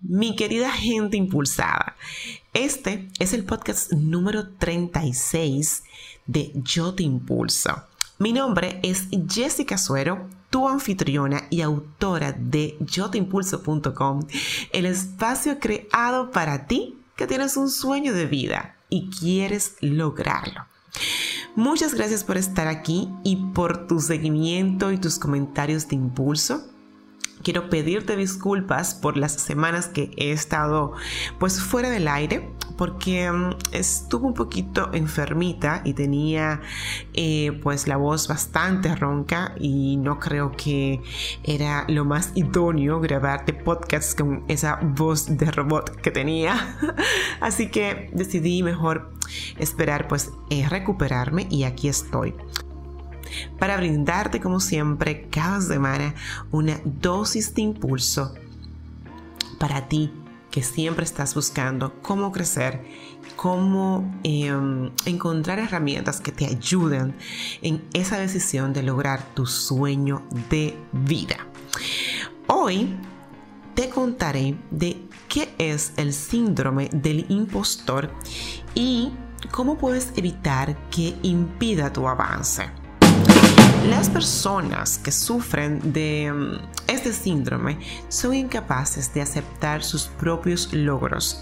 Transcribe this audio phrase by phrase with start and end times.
[0.00, 1.96] mi querida gente impulsada.
[2.52, 5.82] Este es el podcast número 36
[6.26, 7.82] de Yo te impulso.
[8.18, 14.26] Mi nombre es Jessica Suero, tu anfitriona y autora de yoteimpulso.com,
[14.72, 20.66] el espacio creado para ti que tienes un sueño de vida y quieres lograrlo.
[21.54, 26.64] Muchas gracias por estar aquí y por tu seguimiento y tus comentarios de impulso
[27.42, 30.92] quiero pedirte disculpas por las semanas que he estado
[31.38, 36.60] pues fuera del aire porque mm, estuve un poquito enfermita y tenía
[37.12, 41.02] eh, pues la voz bastante ronca y no creo que
[41.42, 46.78] era lo más idóneo grabarte podcasts con esa voz de robot que tenía.
[47.40, 49.12] Así que decidí mejor
[49.58, 52.34] esperar pues eh, recuperarme y aquí estoy
[53.58, 56.14] para brindarte como siempre cada semana
[56.50, 58.34] una dosis de impulso
[59.58, 60.12] para ti
[60.50, 62.82] que siempre estás buscando cómo crecer,
[63.36, 67.14] cómo em, encontrar herramientas que te ayuden
[67.60, 71.46] en esa decisión de lograr tu sueño de vida.
[72.46, 72.96] Hoy
[73.74, 78.10] te contaré de qué es el síndrome del impostor
[78.74, 79.12] y
[79.50, 82.70] cómo puedes evitar que impida tu avance.
[83.88, 87.78] Las personas que sufren de mm, este síndrome
[88.10, 91.40] son incapaces de aceptar sus propios logros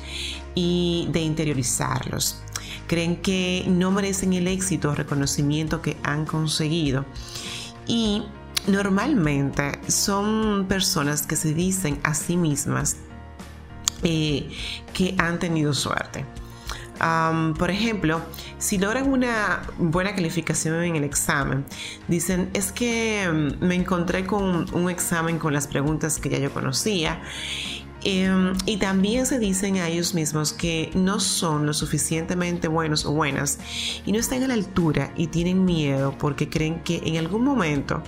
[0.55, 2.41] y de interiorizarlos.
[2.87, 7.05] Creen que no merecen el éxito o reconocimiento que han conseguido
[7.89, 8.23] y
[8.69, 12.97] normalmente son personas que se dicen a sí mismas
[14.05, 14.49] eh,
[14.95, 16.25] que han tenido suerte
[17.59, 18.21] por ejemplo,
[18.59, 21.65] si logran una buena calificación en el examen,
[22.09, 26.53] dicen, es que mm, me encontré con un examen con las preguntas que ya yo
[26.53, 27.21] conocía.
[28.09, 33.11] Em, y también se dicen a ellos mismos que no son lo suficientemente buenos o
[33.11, 33.59] buenas
[34.05, 38.05] y no están a la altura y tienen miedo porque creen que en algún momento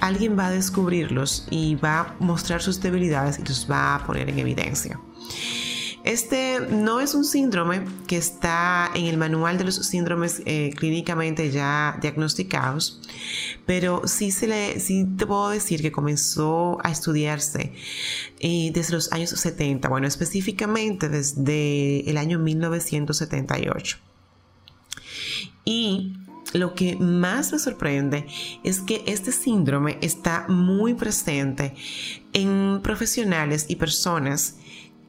[0.00, 4.28] alguien va a descubrirlos y va a mostrar sus debilidades y los va a poner
[4.28, 5.00] en evidencia.
[6.06, 11.50] Este no es un síndrome que está en el manual de los síndromes eh, clínicamente
[11.50, 13.02] ya diagnosticados,
[13.66, 17.72] pero sí, le, te puedo decir que comenzó a estudiarse
[18.38, 23.98] eh, desde los años 70, bueno, específicamente desde el año 1978.
[25.64, 26.14] Y
[26.52, 28.28] lo que más me sorprende
[28.62, 31.74] es que este síndrome está muy presente
[32.32, 34.54] en profesionales y personas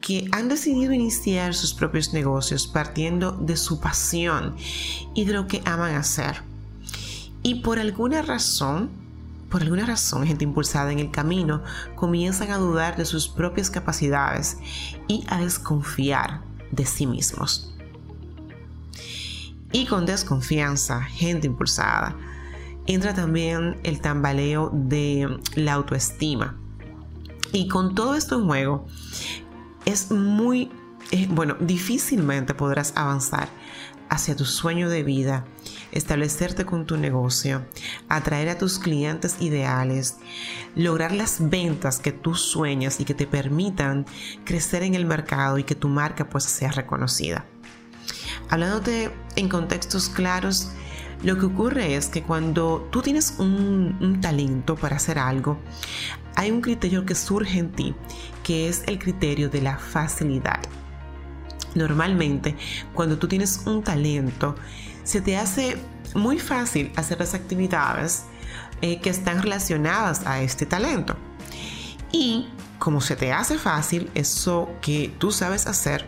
[0.00, 4.56] que han decidido iniciar sus propios negocios partiendo de su pasión
[5.14, 6.42] y de lo que aman hacer.
[7.42, 8.90] Y por alguna razón,
[9.50, 11.62] por alguna razón, gente impulsada en el camino
[11.94, 14.58] comienzan a dudar de sus propias capacidades
[15.08, 17.74] y a desconfiar de sí mismos.
[19.72, 22.16] Y con desconfianza, gente impulsada,
[22.86, 26.58] entra también el tambaleo de la autoestima.
[27.52, 28.86] Y con todo esto en juego,
[29.88, 30.70] es muy,
[31.12, 33.48] eh, bueno, difícilmente podrás avanzar
[34.10, 35.46] hacia tu sueño de vida,
[35.92, 37.66] establecerte con tu negocio,
[38.08, 40.16] atraer a tus clientes ideales,
[40.74, 44.04] lograr las ventas que tú sueñas y que te permitan
[44.44, 47.46] crecer en el mercado y que tu marca pues sea reconocida.
[48.50, 50.70] Hablándote en contextos claros,
[51.22, 55.58] lo que ocurre es que cuando tú tienes un talento para hacer algo,
[56.36, 57.94] hay un criterio que surge en ti,
[58.44, 60.60] que es el criterio de la facilidad.
[61.74, 62.56] Normalmente,
[62.94, 64.54] cuando tú tienes un talento,
[65.04, 65.76] se te hace
[66.14, 68.24] muy fácil hacer las actividades
[68.80, 71.16] eh, que están relacionadas a este talento.
[72.12, 72.48] Y
[72.78, 76.06] como se te hace fácil eso que tú sabes hacer,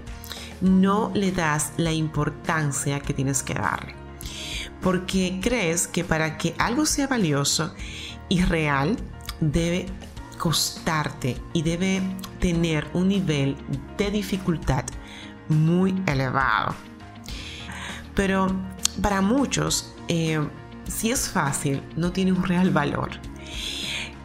[0.61, 4.00] no le das la importancia que tienes que darle.
[4.83, 7.75] Porque crees que para que algo sea valioso
[8.29, 8.97] y real,
[9.41, 9.87] debe
[10.39, 12.01] costarte y debe
[12.39, 13.57] tener un nivel
[13.99, 14.85] de dificultad
[15.49, 16.75] muy elevado.
[18.15, 18.49] Pero
[19.03, 20.41] para muchos, eh,
[20.87, 23.11] si es fácil, no tiene un real valor.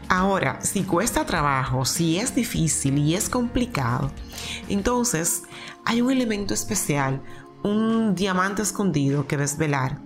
[0.08, 4.12] Ahora, si cuesta trabajo, si es difícil y es complicado,
[4.70, 5.44] entonces
[5.84, 7.22] hay un elemento especial,
[7.64, 10.00] un diamante escondido que desvelar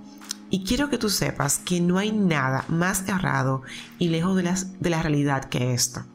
[0.50, 3.62] y quiero que tú sepas que no hay nada más errado
[3.98, 6.06] y lejos de, de la realidad que esto.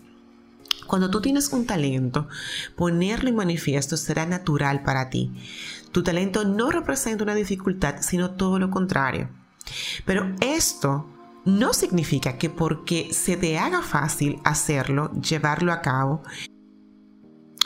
[0.86, 2.28] Cuando tú tienes un talento,
[2.76, 5.32] ponerlo en manifiesto será natural para ti.
[5.92, 9.30] Tu talento no representa una dificultad, sino todo lo contrario.
[10.04, 11.06] Pero esto
[11.44, 16.22] no significa que porque se te haga fácil hacerlo, llevarlo a cabo,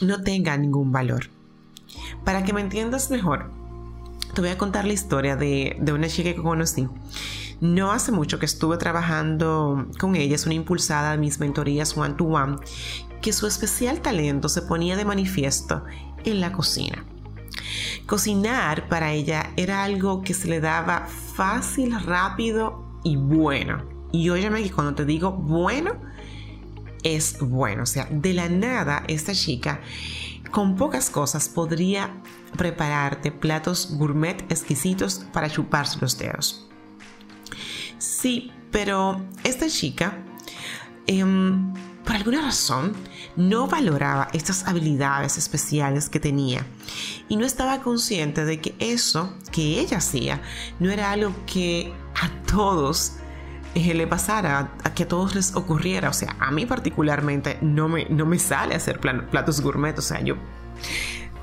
[0.01, 1.31] no tenga ningún valor.
[2.25, 3.58] Para que me entiendas mejor,
[4.39, 6.87] te voy a contar la historia de, de una chica que conocí.
[7.61, 12.15] No hace mucho que estuve trabajando con ella, es una impulsada de mis mentorías one
[12.15, 12.59] to one,
[13.21, 15.83] que su especial talento se ponía de manifiesto
[16.25, 17.05] en la cocina.
[18.07, 23.83] Cocinar para ella era algo que se le daba fácil, rápido y bueno.
[24.13, 25.97] Y óyeme que cuando te digo bueno,
[27.03, 27.83] es bueno.
[27.83, 29.81] O sea, de la nada esta chica
[30.53, 32.23] con pocas cosas podría
[32.57, 36.69] prepararte platos gourmet exquisitos para chuparse los dedos.
[37.99, 40.19] Sí, pero esta chica,
[41.07, 41.73] em,
[42.05, 42.95] por alguna razón,
[43.37, 46.65] no valoraba estas habilidades especiales que tenía
[47.29, 50.43] y no estaba consciente de que eso que ella hacía
[50.81, 53.13] no era algo que a todos
[53.75, 56.09] eh, le pasara, a que a todos les ocurriera.
[56.09, 59.97] O sea, a mí particularmente no me, no me sale hacer platos gourmet.
[59.99, 60.37] O sea, yo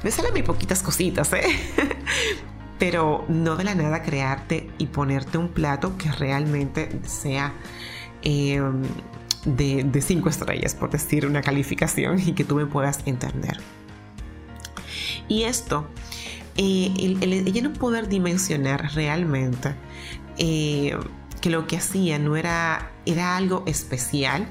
[0.04, 1.44] me salen muy poquitas cositas, ¿eh?
[2.80, 7.54] Pero no de la nada crearte y ponerte un plato que realmente sea
[8.22, 8.84] em,
[9.46, 13.58] de, cinco estrellas, por decir una calificación, y que tú me puedas entender.
[15.28, 15.88] Y esto,
[16.58, 19.76] eh, ella no poder dimensionar realmente
[20.38, 20.98] eh,
[21.42, 24.48] que lo que hacía no era, era algo especial,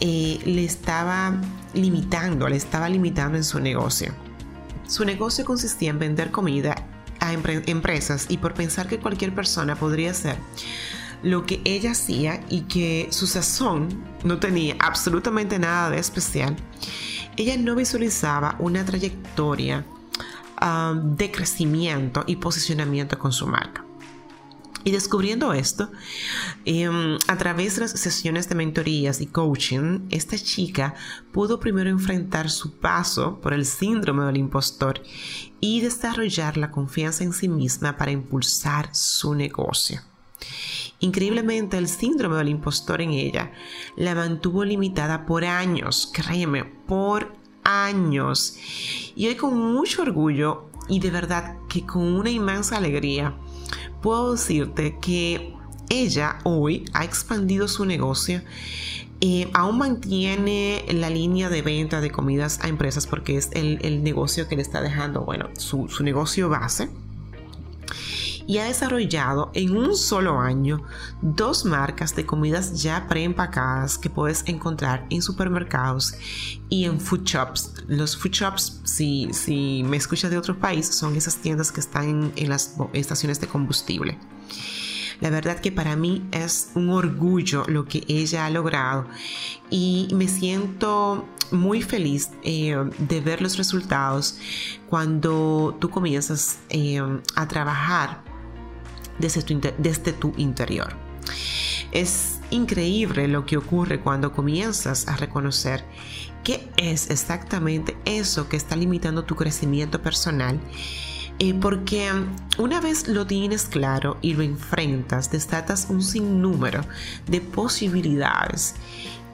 [0.00, 1.40] eh, le estaba
[1.74, 4.12] limitando, le estaba limitando en su negocio.
[4.92, 6.74] Su negocio consistía en vender comida
[7.18, 10.36] a empresas y por pensar que cualquier persona podría hacer
[11.22, 16.56] lo que ella hacía y que su sazón no tenía absolutamente nada de especial,
[17.38, 19.86] ella no visualizaba una trayectoria
[20.58, 23.82] ah, de crecimiento y posicionamiento con su marca.
[24.84, 25.90] Y descubriendo esto,
[26.64, 30.94] em, a través de las sesiones de mentorías y coaching, esta chica
[31.32, 35.02] pudo primero enfrentar su paso por el síndrome del impostor
[35.60, 40.00] y desarrollar la confianza en sí misma para impulsar su negocio.
[40.98, 43.52] Increíblemente, el síndrome del impostor en ella
[43.96, 47.34] la mantuvo limitada por años, créeme, por
[47.64, 48.56] años.
[49.14, 53.34] Y hoy con mucho orgullo y de verdad que con una inmensa alegría,
[54.00, 55.54] puedo decirte que
[55.88, 58.42] ella hoy ha expandido su negocio.
[59.20, 64.48] Eh, aún mantiene la línea de venta de comidas a empresas porque es el, negocio
[64.48, 66.88] que le está dejando, bueno, su, su negocio base
[68.46, 70.82] y ha desarrollado en un solo año
[71.20, 76.14] dos marcas de comidas ya preempacadas que puedes encontrar en supermercados
[76.68, 77.72] y en food shops.
[77.86, 82.32] Los food shops, si, si me escuchas de otro país, son esas tiendas que están
[82.36, 84.18] en, las estaciones de combustible.
[85.20, 89.06] La verdad que para mí es un orgullo lo que ella ha logrado
[89.70, 94.38] y me siento muy feliz eh, de ver los resultados
[94.88, 97.00] cuando tú comienzas eh,
[97.36, 98.31] a trabajar
[99.22, 100.94] desde tu, desde tu interior.
[101.92, 105.84] Es increíble lo que ocurre cuando comienzas a reconocer
[106.44, 110.60] qué es exactamente eso que está limitando tu crecimiento personal.
[111.38, 112.10] Eh, porque
[112.58, 116.82] una vez lo tienes claro y lo enfrentas, desatas un sinnúmero
[117.26, 118.74] de posibilidades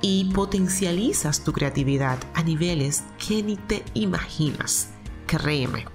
[0.01, 4.89] y potencializas tu creatividad a niveles que ni te imaginas.
[5.27, 5.87] Créeme.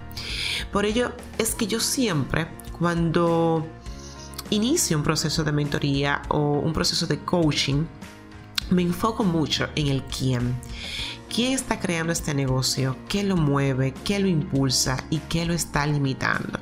[0.72, 2.48] Por ello es que yo siempre,
[2.78, 3.66] cuando
[4.54, 7.86] inicio un proceso de mentoría o un proceso de coaching,
[8.70, 10.56] me enfoco mucho en el quién.
[11.34, 12.96] ¿Quién está creando este negocio?
[13.10, 13.94] ¿Qué lo mueve?
[14.06, 15.04] ¿Qué lo impulsa?
[15.10, 16.60] ¿Y qué lo está limitando?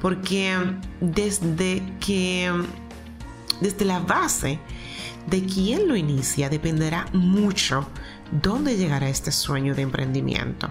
[0.00, 0.54] Porque
[1.00, 2.52] desde que,
[3.60, 4.58] desde la base
[5.26, 7.88] de quién lo inicia, dependerá mucho
[8.42, 10.70] dónde llegará este sueño de emprendimiento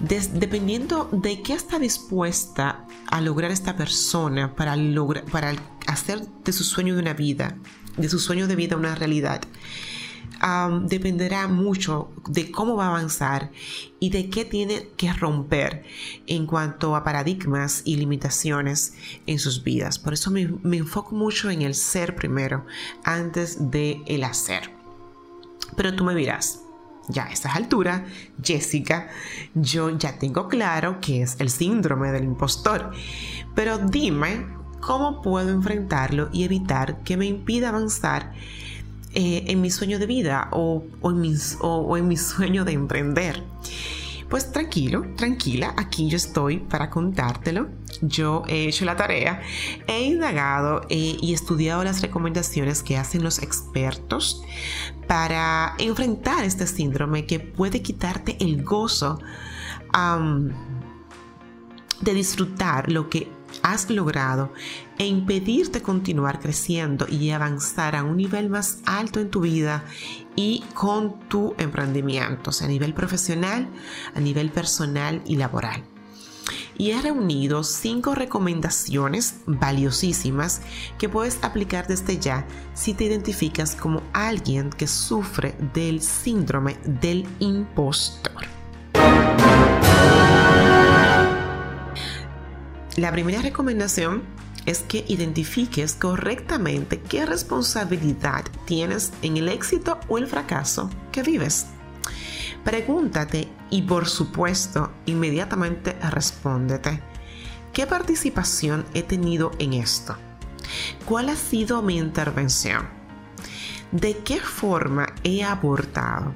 [0.00, 5.54] dependiendo de qué está dispuesta a lograr esta persona para, lograr, para
[5.86, 7.56] hacer de su sueño de una vida,
[7.96, 9.42] de su sueño de vida una realidad,
[10.82, 13.50] dependerá mucho de cómo va a avanzar
[13.98, 15.84] y de qué tiene que romper
[16.26, 18.94] en cuanto a paradigmas y limitaciones
[19.26, 19.98] en sus vidas.
[19.98, 20.42] Por eso me,
[20.76, 22.66] enfoco mucho en el ser primero
[23.04, 24.70] antes de el hacer.
[25.76, 26.60] Pero tú me dirás,
[27.08, 28.02] ya a estas alturas,
[28.42, 29.08] Jessica,
[29.54, 32.92] yo ya tengo claro que es el síndrome del impostor.
[33.54, 34.46] Pero dime
[34.80, 38.32] cómo puedo enfrentarlo y evitar que me impida avanzar
[39.14, 43.42] eh, en mi sueño de vida o, en o en mi sueño de emprender.
[44.34, 47.68] Pues tranquilo, tranquila, aquí yo estoy para contártelo.
[48.02, 49.40] Yo he hecho la tarea,
[49.86, 54.42] he indagado eh, y estudiado las recomendaciones que hacen los expertos
[55.06, 59.20] para enfrentar este síndrome que puede quitarte el gozo
[62.00, 63.30] de disfrutar lo que
[63.64, 64.52] has logrado
[64.98, 69.84] e impedirte continuar creciendo y avanzar a un nivel más alto en tu vida
[70.36, 73.68] y con tu emprendimiento, a nivel profesional,
[74.14, 75.82] a nivel personal y laboral.
[76.76, 80.60] Y he reunido cinco recomendaciones valiosísimas
[80.98, 87.26] que puedes aplicar desde ya si te identificas como alguien que sufre del síndrome del
[87.38, 88.44] impostor.
[92.96, 94.22] La primera recomendación
[94.66, 101.66] es que identifiques correctamente qué responsabilidad tienes en el éxito o el fracaso que vives.
[102.62, 107.02] Pregúntate y por supuesto inmediatamente respóndete,
[107.72, 110.16] ¿qué participación he tenido en esto?
[111.04, 112.88] ¿Cuál ha sido mi intervención?
[113.90, 116.32] ¿De qué forma he aportado?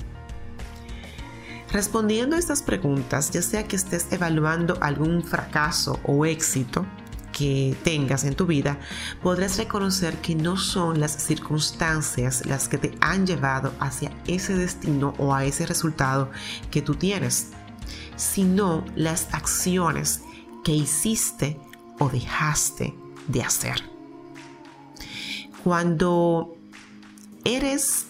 [1.70, 6.86] Respondiendo a estas preguntas, ya sea que estés evaluando algún fracaso o éxito
[7.30, 8.78] que tengas en tu vida,
[9.22, 15.14] podrás reconocer que no son las circunstancias las que te han llevado hacia ese destino
[15.18, 16.30] o a ese resultado
[16.70, 17.50] que tú tienes,
[18.16, 20.22] sino las acciones
[20.64, 21.60] que hiciste
[21.98, 22.94] o dejaste
[23.28, 23.82] de hacer.
[25.62, 26.56] Cuando
[27.44, 28.07] eres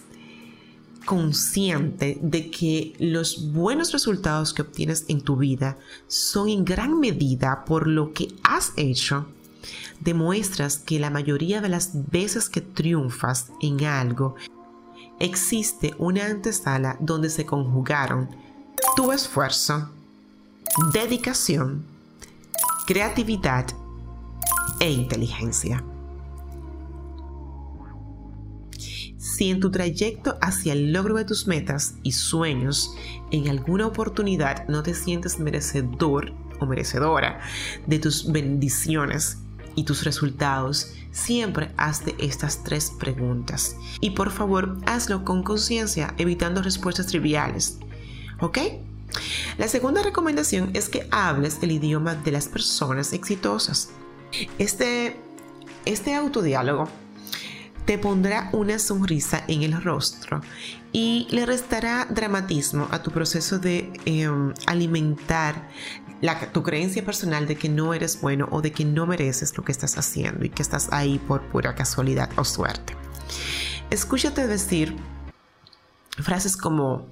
[1.09, 5.75] consciente de que los buenos resultados que obtienes en tu vida
[6.05, 9.25] son en gran medida por lo que has hecho,
[10.01, 14.35] demuestras que la mayoría de las veces que triunfas en algo,
[15.19, 18.29] existe una antesala donde se conjugaron
[18.95, 19.89] tu esfuerzo,
[20.93, 21.85] dedicación,
[22.85, 23.65] creatividad
[24.79, 25.83] e inteligencia.
[29.39, 32.93] Si en tu trayecto hacia el logro de tus metas y sueños
[33.31, 37.39] en alguna oportunidad no te sientes merecedor o merecedora
[37.87, 39.37] de tus bendiciones
[39.75, 43.77] y tus resultados, siempre hazte estas tres preguntas.
[44.01, 47.77] Y por favor, hazlo con conciencia, evitando respuestas triviales.
[48.41, 48.57] ¿Ok?
[49.57, 53.91] La segunda recomendación es que hables el idioma de las personas exitosas.
[54.57, 55.15] Este,
[55.85, 56.89] este autodiálogo
[57.89, 60.41] te pondrá una sonrisa en el rostro
[60.91, 65.67] y le restará dramatismo a tu proceso de em, alimentar
[66.53, 69.71] tu creencia personal de que no eres bueno o de que no mereces lo que
[69.71, 72.95] estás haciendo y que estás ahí por pura casualidad o suerte.
[73.89, 74.95] Escúchate decir
[76.19, 77.07] frases como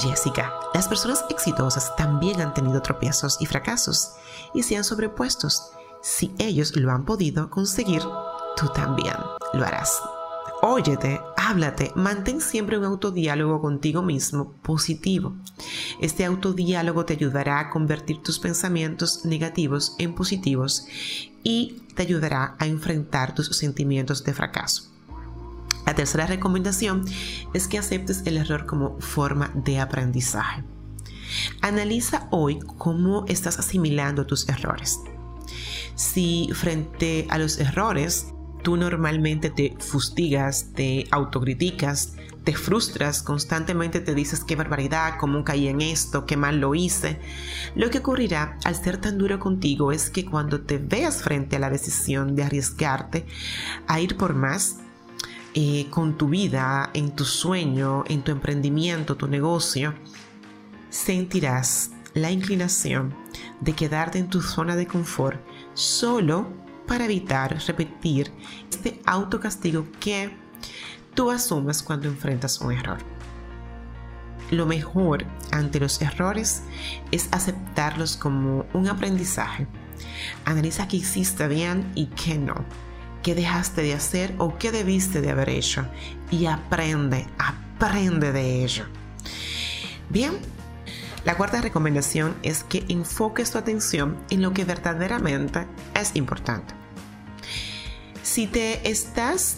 [0.00, 4.12] Jessica, las personas exitosas también han tenido tropiezos y fracasos
[4.54, 5.72] y se han sobrepuestos.
[6.04, 8.02] Si ellos lo han podido conseguir,
[8.58, 9.14] tú también
[9.54, 10.00] lo harás.
[10.60, 15.36] Óyete, háblate, mantén siempre un autodiálogo contigo mismo positivo.
[16.00, 20.86] Este autodiálogo te ayudará a convertir tus pensamientos negativos en positivos
[21.44, 24.90] y te ayudará a enfrentar tus sentimientos de fracaso.
[25.86, 27.04] La tercera recomendación
[27.54, 30.64] es que aceptes el error como forma de aprendizaje.
[31.62, 34.98] Analiza hoy cómo estás asimilando tus errores.
[35.94, 38.34] Si frente a los errores
[38.68, 42.12] tú normalmente te fustigas, te autocriticas,
[42.44, 47.18] te frustras, constantemente te dices qué barbaridad, cómo caí en esto, qué mal lo hice.
[47.74, 51.60] Lo que ocurrirá al ser tan duro contigo es que cuando te veas frente a
[51.60, 53.24] la decisión de arriesgarte
[53.86, 54.80] a ir por más,
[55.54, 59.94] eh, con tu vida, en tu sueño, en tu emprendimiento, tu negocio,
[60.90, 63.14] sentirás la inclinación
[63.62, 65.40] de quedarte en tu zona de confort
[65.72, 68.32] solo para evitar repetir
[68.68, 70.30] este autocastigo que
[71.14, 72.98] tú asumes cuando enfrentas un error.
[74.50, 76.62] Lo mejor ante los errores
[77.12, 79.66] es aceptarlos como un aprendizaje.
[80.46, 82.64] Analiza qué hiciste bien y qué no,
[83.22, 85.86] qué dejaste de hacer o qué debiste de haber hecho
[86.30, 88.86] y aprende, aprende de ello.
[90.08, 90.32] Bien,
[91.24, 96.77] la cuarta recomendación es que enfoques tu atención en lo que verdaderamente es importante.
[98.28, 99.56] Si te estás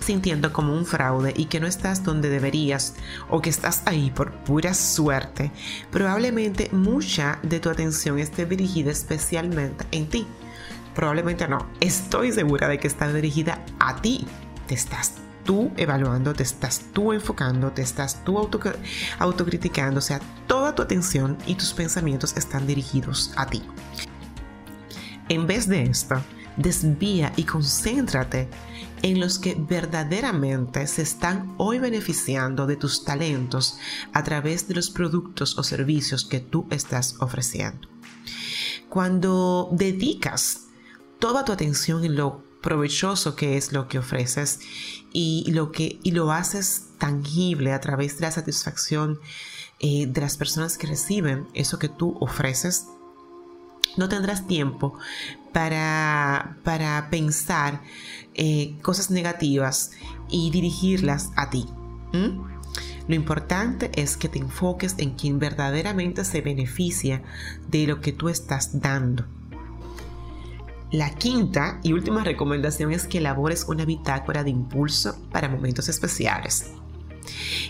[0.00, 2.94] sintiendo como un fraude y que no estás donde deberías
[3.28, 5.52] o que estás ahí por pura suerte,
[5.90, 10.26] probablemente mucha de tu atención esté dirigida especialmente en ti.
[10.94, 14.26] Probablemente no, estoy segura de que está dirigida a ti.
[14.66, 15.12] Te estás
[15.44, 18.38] tú evaluando, te estás tú enfocando, te estás tú
[19.18, 23.62] autocriticando, o sea, toda tu atención y tus pensamientos están dirigidos a ti.
[25.28, 26.22] En vez de esto,
[26.56, 28.48] desvía y concéntrate
[29.02, 33.78] en los que verdaderamente se están hoy beneficiando de tus talentos
[34.12, 37.88] a través de los productos o servicios que tú estás ofreciendo.
[38.88, 40.66] Cuando dedicas
[41.18, 44.60] toda tu atención en lo provechoso que es lo que ofreces
[45.12, 49.20] y lo que y lo haces tangible a través de la satisfacción
[49.78, 52.86] eh, de las personas que reciben eso que tú ofreces
[53.96, 54.98] no tendrás tiempo
[55.52, 57.80] para, para pensar
[58.34, 59.92] eh, cosas negativas
[60.28, 61.66] y dirigirlas a ti.
[63.08, 67.22] Lo importante es que te enfoques en quien verdaderamente se beneficia
[67.68, 69.24] de lo que tú estás dando.
[70.92, 76.70] La quinta y última recomendación es que elabores una bitácora de impulso para momentos especiales.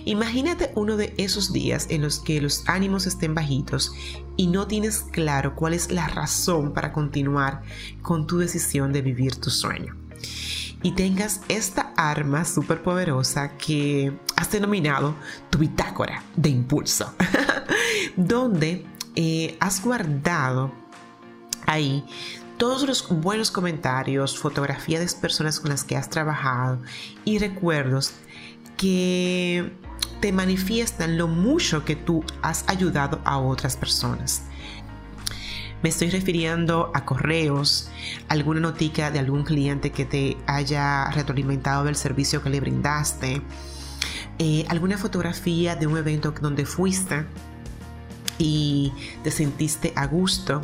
[0.04, 3.92] Imagínate uno de esos días en los que los ánimos estén bajitos
[4.36, 7.62] y no tienes claro cuál es la razón para continuar
[8.02, 9.96] con tu decisión de vivir tu sueño.
[10.82, 15.14] Y tengas esta arma súper poderosa que has denominado
[15.50, 17.12] tu bitácora de impulso,
[18.16, 18.86] donde
[19.16, 20.72] eh, has guardado
[21.66, 22.04] ahí
[22.56, 26.80] todos los buenos comentarios, fotografías de personas con las que has trabajado
[27.25, 28.12] y recuerdos
[28.76, 29.73] que
[30.21, 34.42] te manifiestan lo mucho que tú has ayudado a otras personas.
[35.83, 37.90] Me estoy refiriendo a correos,
[38.28, 43.42] alguna notica de algún cliente que te haya retroalimentado del servicio que le brindaste,
[44.38, 47.26] eh, alguna fotografía de un evento donde fuiste
[48.38, 48.92] y
[49.23, 50.61] te sentiste a gusto.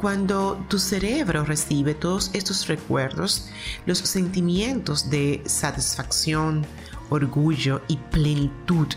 [0.00, 3.48] Cuando tu cerebro recibe todos estos recuerdos,
[3.86, 6.66] los sentimientos de satisfacción,
[7.10, 8.88] orgullo y plenitud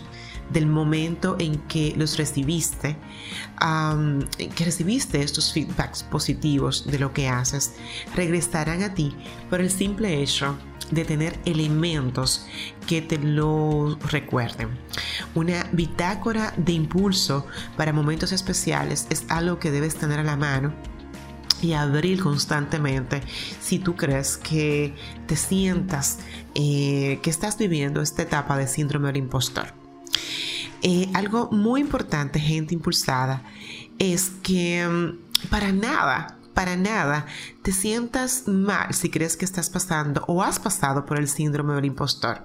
[0.50, 2.96] del momento en que los recibiste,
[4.54, 7.74] que recibiste estos feedbacks positivos de lo que haces,
[8.14, 9.14] regresarán a ti
[9.50, 10.56] por el simple hecho
[10.90, 12.46] de tener elementos
[12.86, 14.70] que te lo recuerden.
[15.34, 17.46] Una bitácora de impulso
[17.76, 20.72] para momentos especiales es algo que debes tener a la mano
[21.62, 23.22] y abrir constantemente
[23.60, 24.94] si tú crees que
[25.26, 26.18] te sientas
[26.54, 29.74] eh, que estás viviendo esta etapa de síndrome del impostor.
[30.82, 33.42] Eh, algo muy importante, gente impulsada,
[33.98, 37.24] es que mm, para nada para nada
[37.62, 41.84] te sientas mal si crees que estás pasando o has pasado por el síndrome del
[41.84, 42.42] impostor.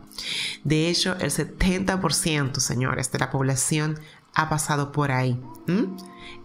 [0.63, 3.99] De hecho, el 70%, señores, de la población
[4.35, 5.41] ha pasado por ahí.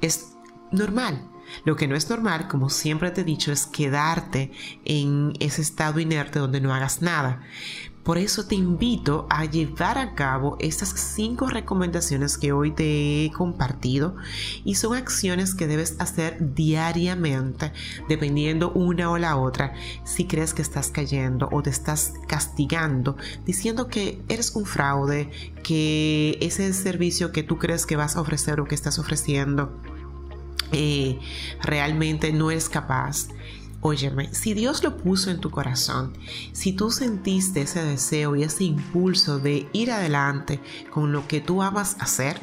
[0.01, 0.29] Es
[0.73, 1.29] normal.
[1.65, 4.53] Lo que no es normal, como siempre te he dicho, es quedarte
[4.85, 7.43] en ese estado inerte donde no hagas nada.
[8.09, 13.31] Por eso te invito a llevar a cabo estas cinco recomendaciones que hoy te he
[13.31, 14.17] compartido
[14.65, 17.71] y son acciones que debes hacer diariamente
[18.09, 23.89] dependiendo una o la otra si crees que estás cayendo o te estás castigando diciendo
[23.89, 25.31] que eres un fraude,
[25.63, 29.79] que ese servicio que tú crees que vas a ofrecer o que estás ofreciendo
[30.73, 31.19] eh,
[31.63, 33.29] realmente no eres capaz.
[33.81, 36.13] Óyeme, si Dios lo puso en tu corazón,
[36.53, 41.63] si tú sentiste ese deseo y ese impulso de ir adelante con lo que tú
[41.63, 42.41] amas hacer,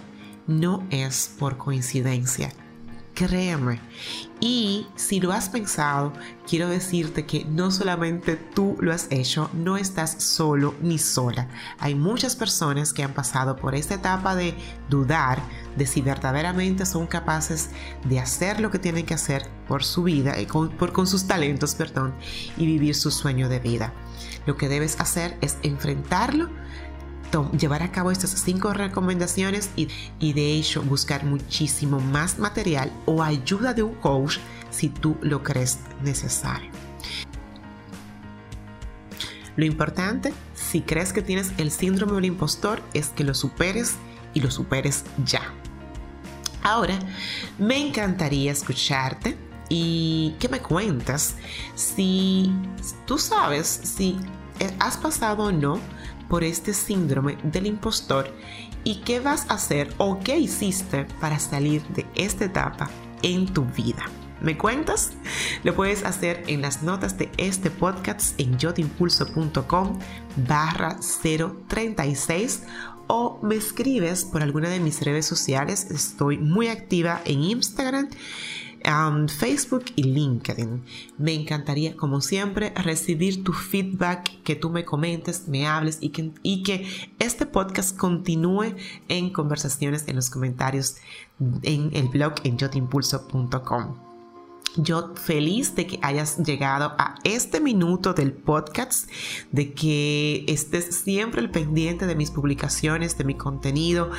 [0.47, 2.53] no es por coincidencia
[3.15, 3.79] créeme.
[4.39, 6.13] Y si lo has pensado,
[6.47, 11.47] quiero decirte que no solamente tú lo has hecho, no estás solo ni sola.
[11.79, 14.53] Hay muchas personas que han pasado por esta etapa de
[14.89, 15.41] dudar
[15.77, 17.69] de si verdaderamente son capaces
[18.03, 21.25] de hacer lo que tienen que hacer por su vida, eh, con, por, con sus
[21.25, 22.13] talentos, perdón,
[22.57, 23.93] y vivir su sueño de vida.
[24.45, 26.49] Lo que debes hacer es enfrentarlo
[27.51, 29.87] llevar a cabo estas cinco recomendaciones y,
[30.33, 34.37] de hecho buscar muchísimo más material o ayuda de un coach
[34.69, 36.69] si tú lo crees necesario.
[39.55, 43.95] Lo importante, si crees que tienes el síndrome del impostor, es que lo superes
[44.33, 45.41] y lo superes ya.
[46.61, 46.99] Ahora,
[47.57, 49.37] me encantaría escucharte
[49.69, 51.35] y que me cuentas
[51.75, 52.51] si
[53.05, 54.17] tú sabes si
[54.79, 55.79] has pasado o no
[56.29, 58.33] por este síndrome del impostor
[58.83, 62.89] y qué vas a hacer o qué hiciste para salir de esta etapa
[63.21, 64.05] en tu vida.
[64.41, 65.11] ¿Me cuentas?
[65.63, 69.99] Lo puedes hacer en las notas de este podcast en yotimpulso.com
[70.47, 70.99] barra
[71.67, 72.63] 036
[73.07, 75.89] o me escribes por alguna de mis redes sociales.
[75.89, 78.09] Estoy muy activa en Instagram
[78.87, 80.83] um, Facebook y LinkedIn.
[81.17, 86.09] Me encantaría, como siempre, recibir tu feedback, que tú me comentes, me hables y
[86.63, 86.85] que,
[87.19, 88.75] este podcast continúe
[89.07, 90.97] en conversaciones en los comentarios
[91.63, 93.95] en el blog en yotimpulso.com.
[94.77, 99.09] Yo feliz de que hayas llegado a este minuto del podcast,
[99.51, 104.11] de que estés siempre pendiente de mis publicaciones, de mi contenido.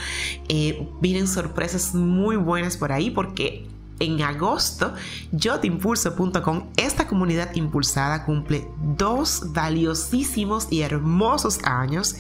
[0.48, 3.66] Eh, vienen sorpresas muy buenas por ahí porque
[3.98, 4.94] en agosto,
[5.32, 12.16] yotimpulso.com, esta comunidad impulsada cumple dos valiosísimos y hermosos años.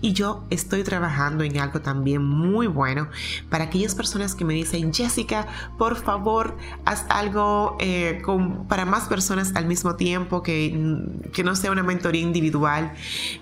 [0.00, 3.08] Y yo estoy trabajando en algo también muy bueno.
[3.48, 5.46] Para aquellas personas que me dicen, Jessica,
[5.78, 8.22] por favor, haz algo eh,
[8.68, 12.92] para más personas al mismo tiempo, que, que no sea una mentoría individual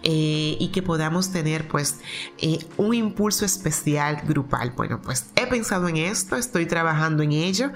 [0.03, 2.01] eh, y que podamos tener pues
[2.39, 4.73] eh, un impulso especial grupal.
[4.77, 7.71] Bueno, pues he pensado en esto, estoy trabajando en ello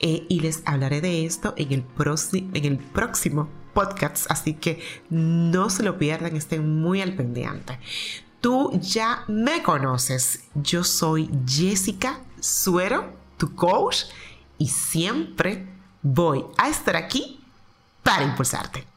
[0.00, 1.84] eh, y les hablaré de esto en el,
[2.54, 7.78] en el próximo podcast, así que no se lo pierdan, estén muy al pendiente.
[8.40, 14.04] Tú ya me conoces, yo soy Jessica Suero, tu coach,
[14.58, 15.66] y siempre
[16.02, 17.40] voy a estar aquí
[18.02, 18.93] para impulsarte.